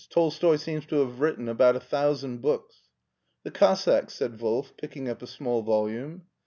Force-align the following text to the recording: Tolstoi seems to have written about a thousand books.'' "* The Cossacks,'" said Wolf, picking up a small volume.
Tolstoi 0.09 0.55
seems 0.57 0.87
to 0.87 0.95
have 1.01 1.19
written 1.19 1.47
about 1.47 1.75
a 1.75 1.79
thousand 1.79 2.41
books.'' 2.41 2.87
"* 3.23 3.43
The 3.43 3.51
Cossacks,'" 3.51 4.13
said 4.15 4.41
Wolf, 4.41 4.73
picking 4.75 5.07
up 5.07 5.21
a 5.21 5.27
small 5.27 5.61
volume. 5.61 6.23